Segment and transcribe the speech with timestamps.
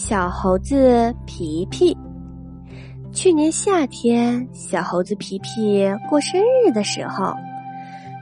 [0.00, 1.94] 小猴子皮皮。
[3.12, 7.34] 去年夏天，小猴子皮皮过生日的时候，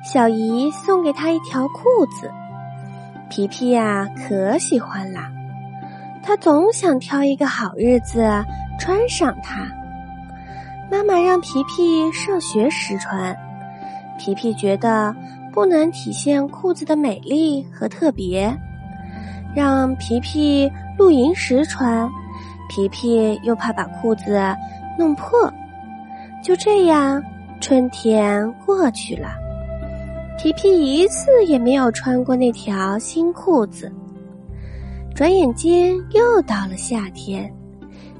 [0.02, 1.84] 小姨送给他一条裤
[2.18, 2.30] 子。
[3.28, 5.30] 皮皮呀，可喜欢啦，
[6.22, 8.26] 他总想挑一个好日子
[8.80, 9.68] 穿上它。
[10.90, 13.36] 妈妈让皮皮上学时穿，
[14.18, 15.14] 皮皮觉得
[15.52, 18.58] 不能体现裤子的美丽和特别，
[19.54, 20.70] 让皮皮。
[20.98, 22.10] 露营时穿，
[22.70, 24.40] 皮皮又怕把裤子
[24.98, 25.52] 弄破，
[26.42, 27.22] 就这样，
[27.60, 29.28] 春天过去了，
[30.38, 33.92] 皮皮一次也没有穿过那条新裤子。
[35.14, 37.54] 转眼间又到了夏天，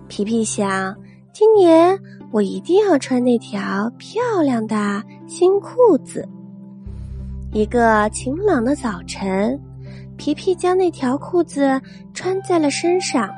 [0.07, 0.95] 皮皮想，
[1.33, 1.99] 今年
[2.31, 6.29] 我一定要穿那条漂亮的新裤子。
[7.55, 9.59] 一个晴朗的早晨。
[10.17, 11.81] 皮皮将那条裤子
[12.15, 13.29] 穿在了身上。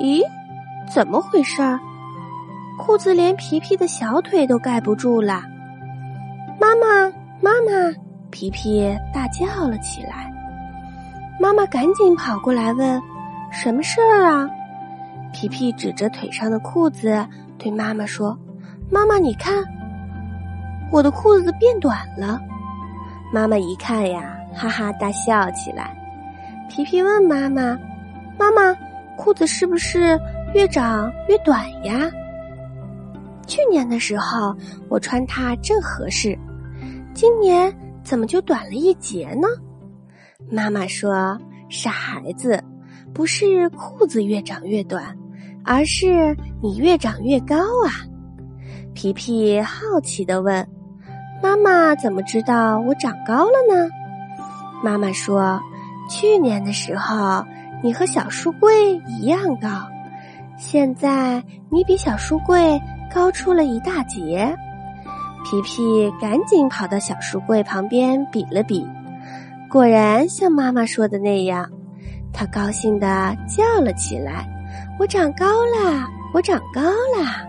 [0.00, 0.22] 咦，
[0.92, 1.78] 怎么回事儿？
[2.78, 5.42] 裤子连皮皮的小腿都盖不住了！
[6.60, 7.92] 妈妈，妈妈！
[8.30, 10.32] 皮皮大叫了起来。
[11.40, 13.02] 妈妈赶紧跑过来问
[13.50, 14.48] ：“什么事儿啊？”
[15.34, 17.26] 皮皮指着腿上的裤子
[17.58, 18.38] 对妈妈说
[18.90, 19.64] ：“妈妈，你看，
[20.92, 22.40] 我的裤子变短了。”
[23.34, 24.37] 妈妈一看呀。
[24.58, 25.96] 哈哈大笑起来，
[26.68, 27.78] 皮皮问妈妈
[28.36, 28.76] ：“妈妈，
[29.16, 30.18] 裤子是不是
[30.52, 32.10] 越长越短呀？”
[33.46, 34.52] 去年的时候
[34.88, 36.36] 我穿它正合适，
[37.14, 39.46] 今年怎么就短了一截呢？
[40.50, 41.38] 妈妈说
[41.70, 42.60] ：“傻孩子，
[43.14, 45.16] 不是裤子越长越短，
[45.64, 48.02] 而是你越长越高啊！”
[48.92, 50.66] 皮皮好奇的问
[51.40, 53.88] ：“妈妈怎么知道我长高了呢？”
[54.82, 55.60] 妈妈说
[56.08, 57.44] ：“去年的时候，
[57.82, 59.68] 你和小书柜一样高，
[60.56, 62.80] 现在你比小书柜
[63.12, 64.54] 高出了一大截。”
[65.44, 68.86] 皮皮赶紧跑到小书柜旁边比了比，
[69.70, 71.68] 果然像妈妈说的那样，
[72.32, 74.46] 他高兴的叫了起来
[74.98, 76.08] ：“我长高啦！
[76.34, 77.42] 我长高啦！”